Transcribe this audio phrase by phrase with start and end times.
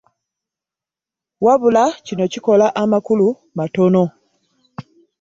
[1.45, 4.03] Wabula kino kikola amakulu matono